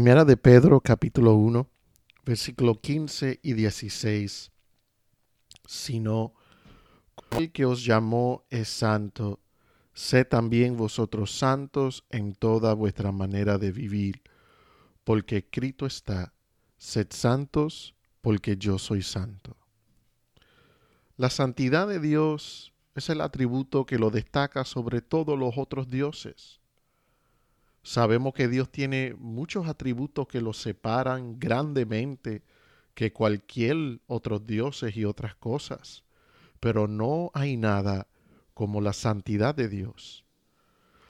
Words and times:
Primera 0.00 0.24
de 0.24 0.38
Pedro 0.38 0.80
capítulo 0.80 1.34
1, 1.34 1.68
versículo 2.24 2.80
15 2.80 3.38
y 3.42 3.52
16. 3.52 4.50
Sino, 5.66 6.32
el 7.32 7.52
que 7.52 7.66
os 7.66 7.84
llamó 7.84 8.46
es 8.48 8.70
santo, 8.70 9.40
sé 9.92 10.24
también 10.24 10.78
vosotros 10.78 11.32
santos 11.32 12.06
en 12.08 12.34
toda 12.34 12.72
vuestra 12.72 13.12
manera 13.12 13.58
de 13.58 13.72
vivir, 13.72 14.22
porque 15.04 15.36
escrito 15.36 15.84
está, 15.84 16.32
sed 16.78 17.08
santos 17.10 17.94
porque 18.22 18.56
yo 18.56 18.78
soy 18.78 19.02
santo. 19.02 19.58
La 21.18 21.28
santidad 21.28 21.86
de 21.86 22.00
Dios 22.00 22.72
es 22.94 23.10
el 23.10 23.20
atributo 23.20 23.84
que 23.84 23.98
lo 23.98 24.08
destaca 24.08 24.64
sobre 24.64 25.02
todos 25.02 25.38
los 25.38 25.58
otros 25.58 25.90
dioses. 25.90 26.59
Sabemos 27.82 28.34
que 28.34 28.48
Dios 28.48 28.70
tiene 28.70 29.14
muchos 29.18 29.66
atributos 29.66 30.28
que 30.28 30.40
lo 30.40 30.52
separan 30.52 31.38
grandemente 31.38 32.42
que 32.94 33.12
cualquier 33.12 34.00
otro 34.06 34.38
dioses 34.38 34.96
y 34.96 35.04
otras 35.04 35.34
cosas, 35.34 36.04
pero 36.60 36.86
no 36.86 37.30
hay 37.32 37.56
nada 37.56 38.06
como 38.52 38.80
la 38.80 38.92
santidad 38.92 39.54
de 39.54 39.68
Dios. 39.68 40.24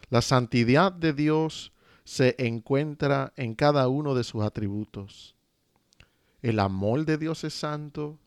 La 0.08 0.22
santidad 0.22 0.92
de 0.92 1.12
Dios 1.12 1.72
se 2.04 2.36
encuentra 2.38 3.32
en 3.36 3.54
cada 3.54 3.88
uno 3.88 4.14
de 4.14 4.24
sus 4.24 4.42
atributos. 4.42 5.36
El 6.42 6.58
amor 6.58 7.04
de 7.04 7.18
Dios 7.18 7.44
es 7.44 7.54
santo, 7.54 8.18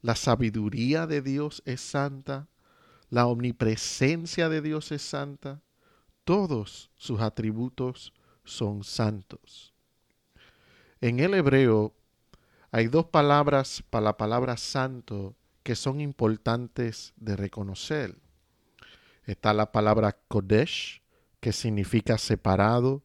la 0.00 0.16
sabiduría 0.16 1.06
de 1.06 1.22
Dios 1.22 1.62
es 1.64 1.80
santa, 1.80 2.48
la 3.08 3.26
omnipresencia 3.26 4.48
de 4.48 4.60
Dios 4.62 4.92
es 4.92 5.02
santa, 5.02 5.60
todos 6.26 6.90
sus 6.96 7.20
atributos 7.20 8.12
son 8.42 8.82
santos. 8.82 9.72
En 11.00 11.20
el 11.20 11.34
hebreo 11.34 11.94
hay 12.72 12.88
dos 12.88 13.06
palabras 13.06 13.84
para 13.90 14.06
la 14.06 14.16
palabra 14.16 14.56
santo 14.56 15.36
que 15.62 15.76
son 15.76 16.00
importantes 16.00 17.14
de 17.14 17.36
reconocer. 17.36 18.18
Está 19.24 19.54
la 19.54 19.70
palabra 19.70 20.18
Kodesh, 20.26 21.00
que 21.38 21.52
significa 21.52 22.18
separado, 22.18 23.04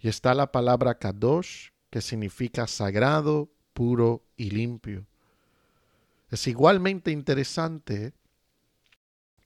y 0.00 0.08
está 0.08 0.34
la 0.34 0.50
palabra 0.50 0.98
Kadosh, 0.98 1.68
que 1.90 2.00
significa 2.00 2.66
sagrado, 2.66 3.52
puro 3.72 4.24
y 4.36 4.50
limpio. 4.50 5.06
Es 6.28 6.48
igualmente 6.48 7.12
interesante 7.12 8.14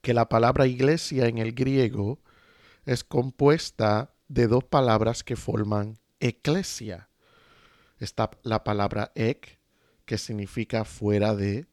que 0.00 0.14
la 0.14 0.30
palabra 0.30 0.66
iglesia 0.66 1.26
en 1.26 1.36
el 1.36 1.52
griego 1.52 2.20
es 2.86 3.04
compuesta 3.04 4.14
de 4.28 4.46
dos 4.46 4.64
palabras 4.64 5.24
que 5.24 5.36
forman 5.36 5.98
eclesia. 6.20 7.08
Está 7.98 8.30
la 8.42 8.64
palabra 8.64 9.12
ek, 9.14 9.58
que 10.04 10.18
significa 10.18 10.84
fuera 10.84 11.34
de, 11.34 11.66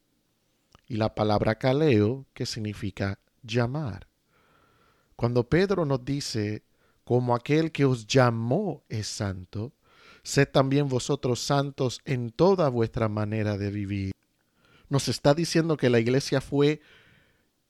y 0.88 0.96
la 0.96 1.14
palabra 1.14 1.54
kaleo, 1.54 2.26
que 2.34 2.46
significa 2.46 3.20
llamar. 3.42 4.08
Cuando 5.16 5.48
Pedro 5.48 5.84
nos 5.84 6.04
dice, 6.04 6.64
como 7.04 7.34
aquel 7.34 7.70
que 7.70 7.84
os 7.84 8.06
llamó 8.06 8.82
es 8.88 9.06
santo, 9.06 9.72
sed 10.24 10.48
también 10.48 10.88
vosotros 10.88 11.40
santos 11.40 12.00
en 12.04 12.30
toda 12.30 12.68
vuestra 12.68 13.08
manera 13.08 13.56
de 13.56 13.70
vivir. 13.70 14.12
Nos 14.88 15.08
está 15.08 15.34
diciendo 15.34 15.76
que 15.76 15.90
la 15.90 16.00
iglesia 16.00 16.40
fue 16.40 16.80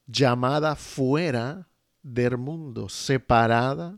llamada 0.07 0.75
fuera 0.75 1.67
del 2.05 2.37
mundo, 2.37 2.87
separada, 2.87 3.97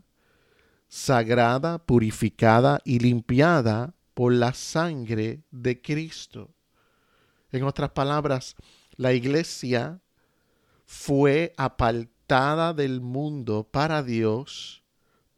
sagrada, 0.88 1.78
purificada 1.78 2.80
y 2.82 3.00
limpiada 3.00 3.94
por 4.14 4.32
la 4.32 4.54
sangre 4.54 5.42
de 5.50 5.82
Cristo. 5.82 6.50
En 7.52 7.64
otras 7.64 7.90
palabras, 7.90 8.56
la 8.96 9.12
iglesia 9.12 10.00
fue 10.86 11.52
apartada 11.58 12.72
del 12.72 13.02
mundo 13.02 13.68
para 13.70 14.02
Dios, 14.02 14.82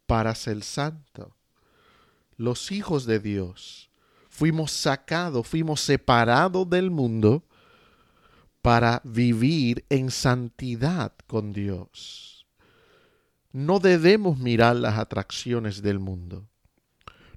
para 0.06 0.36
ser 0.36 0.62
santo. 0.62 1.34
Los 2.36 2.70
hijos 2.70 3.04
de 3.04 3.18
Dios 3.18 3.90
fuimos 4.28 4.70
sacados, 4.70 5.46
fuimos 5.46 5.80
separados 5.80 6.70
del 6.70 6.92
mundo 6.92 7.42
para 8.62 9.00
vivir 9.04 9.84
en 9.88 10.12
santidad 10.12 11.12
con 11.26 11.52
Dios 11.52 12.39
no 13.52 13.80
debemos 13.80 14.38
mirar 14.38 14.76
las 14.76 14.98
atracciones 14.98 15.82
del 15.82 15.98
mundo. 15.98 16.46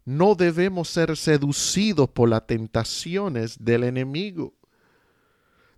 No 0.06 0.36
debemos 0.36 0.90
ser 0.90 1.16
seducidos 1.18 2.10
por 2.10 2.30
las 2.30 2.46
tentaciones 2.46 3.64
del 3.64 3.84
enemigo. 3.84 4.54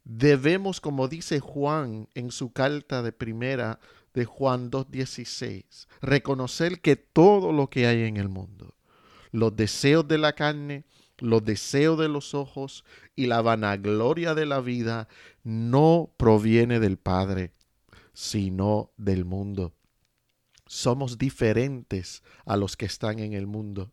Debemos, 0.03 0.81
como 0.81 1.07
dice 1.07 1.39
Juan 1.39 2.09
en 2.15 2.31
su 2.31 2.51
carta 2.51 3.01
de 3.01 3.11
primera 3.11 3.79
de 4.13 4.25
Juan 4.25 4.71
2.16, 4.71 5.87
reconocer 6.01 6.79
que 6.81 6.95
todo 6.95 7.51
lo 7.51 7.69
que 7.69 7.85
hay 7.87 8.03
en 8.03 8.17
el 8.17 8.29
mundo, 8.29 8.75
los 9.31 9.55
deseos 9.55 10.07
de 10.07 10.17
la 10.17 10.33
carne, 10.33 10.85
los 11.17 11.43
deseos 11.43 11.99
de 11.99 12.07
los 12.07 12.33
ojos 12.33 12.85
y 13.15 13.27
la 13.27 13.41
vanagloria 13.41 14.33
de 14.33 14.45
la 14.45 14.61
vida, 14.61 15.07
no 15.43 16.13
proviene 16.17 16.79
del 16.79 16.97
Padre, 16.97 17.51
sino 18.13 18.91
del 18.97 19.25
mundo 19.25 19.73
somos 20.65 21.17
diferentes 21.17 22.23
a 22.45 22.57
los 22.57 22.77
que 22.77 22.85
están 22.85 23.19
en 23.19 23.33
el 23.33 23.47
mundo. 23.47 23.91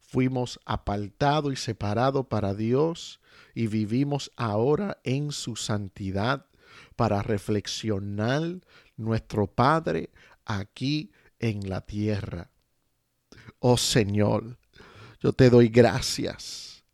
Fuimos 0.00 0.58
apartados 0.64 1.52
y 1.52 1.56
separados 1.56 2.26
para 2.26 2.54
Dios 2.54 3.20
y 3.54 3.68
vivimos 3.68 4.32
ahora 4.36 4.98
en 5.04 5.30
su 5.30 5.56
santidad 5.56 6.46
para 6.96 7.22
reflexionar 7.22 8.60
nuestro 8.96 9.46
Padre 9.46 10.10
aquí 10.44 11.12
en 11.38 11.68
la 11.68 11.82
tierra. 11.82 12.50
Oh 13.60 13.76
Señor, 13.76 14.58
yo 15.20 15.32
te 15.32 15.50
doy 15.50 15.68
gracias 15.68 16.84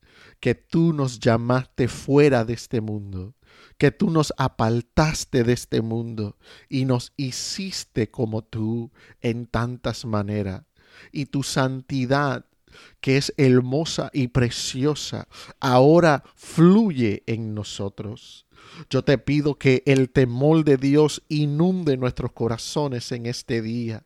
que 0.40 0.54
tú 0.54 0.92
nos 0.92 1.18
llamaste 1.20 1.88
fuera 1.88 2.44
de 2.44 2.52
este 2.54 2.80
mundo 2.80 3.35
que 3.78 3.90
tú 3.90 4.10
nos 4.10 4.32
apartaste 4.36 5.44
de 5.44 5.52
este 5.52 5.82
mundo 5.82 6.36
y 6.68 6.84
nos 6.84 7.12
hiciste 7.16 8.10
como 8.10 8.42
tú 8.42 8.90
en 9.20 9.46
tantas 9.46 10.04
maneras. 10.04 10.62
Y 11.12 11.26
tu 11.26 11.42
santidad, 11.42 12.46
que 13.00 13.18
es 13.18 13.34
hermosa 13.36 14.10
y 14.12 14.28
preciosa, 14.28 15.28
ahora 15.60 16.24
fluye 16.34 17.22
en 17.26 17.54
nosotros. 17.54 18.46
Yo 18.88 19.04
te 19.04 19.18
pido 19.18 19.58
que 19.58 19.82
el 19.86 20.10
temor 20.10 20.64
de 20.64 20.76
Dios 20.76 21.22
inunde 21.28 21.96
nuestros 21.96 22.32
corazones 22.32 23.12
en 23.12 23.26
este 23.26 23.62
día 23.62 24.04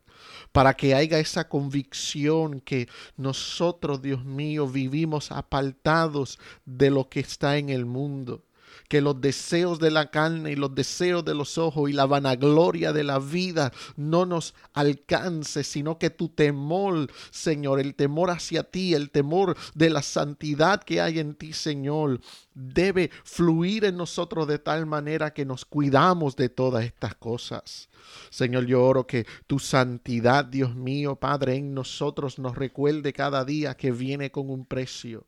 para 0.53 0.75
que 0.75 0.95
haya 0.95 1.19
esa 1.19 1.49
convicción 1.49 2.61
que 2.61 2.89
nosotros, 3.17 4.03
Dios 4.03 4.25
mío, 4.25 4.69
vivimos 4.69 5.33
apartados 5.33 6.39
de 6.67 6.91
lo 6.91 7.09
que 7.09 7.21
está 7.21 7.57
en 7.57 7.71
el 7.71 7.87
mundo 7.87 8.45
que 8.89 9.01
los 9.01 9.21
deseos 9.21 9.79
de 9.79 9.91
la 9.91 10.11
carne 10.11 10.53
y 10.53 10.57
los 10.57 10.75
deseos 10.75 11.25
de 11.25 11.35
los 11.35 11.59
ojos 11.59 11.91
y 11.91 11.93
la 11.93 12.07
vanagloria 12.07 12.93
de 12.93 13.05
la 13.05 13.19
vida 13.19 13.73
no 13.97 14.27
nos 14.27 14.55
alcance, 14.73 15.65
sino 15.65 15.99
que 15.99 16.11
tu 16.11 16.29
temor, 16.29 17.11
Señor, 17.31 17.81
el 17.81 17.95
temor 17.95 18.31
hacia 18.31 18.65
ti, 18.65 18.95
el 18.95 19.11
temor 19.11 19.57
de 19.75 19.91
la 19.91 20.03
santidad 20.03 20.83
que 20.83 21.01
hay 21.01 21.19
en 21.19 21.35
ti, 21.35 21.53
Señor, 21.53 22.21
debe 22.55 23.11
fluir 23.25 23.85
en 23.85 23.97
nosotros 23.97 24.47
de 24.47 24.59
tal 24.59 24.87
manera 24.87 25.33
que 25.33 25.45
nos 25.45 25.65
cuidamos 25.65 26.37
de 26.37 26.49
todas 26.49 26.85
estas 26.85 27.15
cosas. 27.15 27.89
Señor, 28.31 28.67
yo 28.67 28.85
oro 28.85 29.07
que 29.07 29.27
tu 29.47 29.59
santidad, 29.59 30.45
Dios 30.45 30.75
mío, 30.75 31.17
Padre, 31.17 31.57
en 31.57 31.75
nosotros 31.75 32.39
nos 32.39 32.57
recuerde 32.57 33.13
cada 33.13 33.45
día 33.45 33.77
que 33.77 33.93
viene 33.93 34.31
con 34.31 34.51
un 34.51 34.67
precio. 34.67 35.27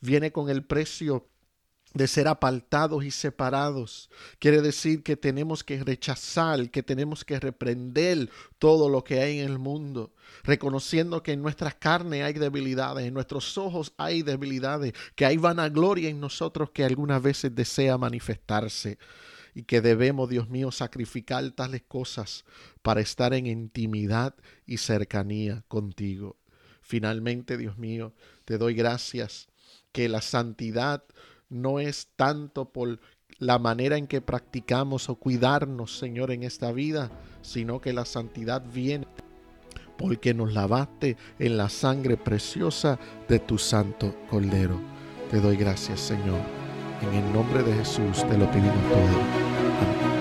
Viene 0.00 0.30
con 0.30 0.48
el 0.48 0.64
precio 0.64 1.26
de 1.98 2.06
ser 2.06 2.28
apartados 2.28 3.04
y 3.04 3.10
separados. 3.10 4.08
Quiere 4.38 4.62
decir 4.62 5.02
que 5.02 5.16
tenemos 5.16 5.64
que 5.64 5.82
rechazar, 5.82 6.70
que 6.70 6.82
tenemos 6.82 7.24
que 7.24 7.38
reprender 7.40 8.30
todo 8.58 8.88
lo 8.88 9.02
que 9.02 9.20
hay 9.20 9.40
en 9.40 9.50
el 9.50 9.58
mundo, 9.58 10.14
reconociendo 10.44 11.22
que 11.22 11.32
en 11.32 11.42
nuestras 11.42 11.74
carnes 11.74 12.22
hay 12.22 12.34
debilidades, 12.34 13.04
en 13.04 13.14
nuestros 13.14 13.58
ojos 13.58 13.92
hay 13.96 14.22
debilidades, 14.22 14.94
que 15.16 15.26
hay 15.26 15.36
vanagloria 15.36 16.08
en 16.08 16.20
nosotros 16.20 16.70
que 16.70 16.84
algunas 16.84 17.20
veces 17.20 17.54
desea 17.54 17.98
manifestarse 17.98 18.96
y 19.52 19.64
que 19.64 19.80
debemos, 19.80 20.30
Dios 20.30 20.48
mío, 20.48 20.70
sacrificar 20.70 21.50
tales 21.50 21.82
cosas 21.82 22.44
para 22.80 23.00
estar 23.00 23.34
en 23.34 23.46
intimidad 23.46 24.36
y 24.66 24.76
cercanía 24.76 25.64
contigo. 25.66 26.36
Finalmente, 26.80 27.56
Dios 27.58 27.76
mío, 27.76 28.14
te 28.44 28.56
doy 28.56 28.74
gracias 28.74 29.48
que 29.90 30.08
la 30.08 30.20
santidad 30.20 31.02
no 31.48 31.80
es 31.80 32.08
tanto 32.16 32.66
por 32.66 33.00
la 33.38 33.58
manera 33.58 33.96
en 33.96 34.06
que 34.06 34.20
practicamos 34.20 35.08
o 35.08 35.16
cuidarnos, 35.16 35.98
Señor, 35.98 36.30
en 36.30 36.42
esta 36.42 36.72
vida, 36.72 37.10
sino 37.42 37.80
que 37.80 37.92
la 37.92 38.04
santidad 38.04 38.62
viene 38.72 39.06
porque 39.98 40.32
nos 40.32 40.54
lavaste 40.54 41.16
en 41.38 41.56
la 41.56 41.68
sangre 41.68 42.16
preciosa 42.16 42.98
de 43.28 43.40
tu 43.40 43.58
santo 43.58 44.14
Cordero. 44.30 44.80
Te 45.30 45.40
doy 45.40 45.56
gracias, 45.56 46.00
Señor. 46.00 46.40
En 47.02 47.14
el 47.14 47.32
nombre 47.32 47.62
de 47.62 47.74
Jesús 47.74 48.26
te 48.28 48.38
lo 48.38 48.50
pedimos 48.50 48.82
todo. 48.88 49.48
Amén. 49.78 50.17